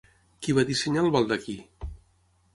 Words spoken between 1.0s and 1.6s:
el baldaquí?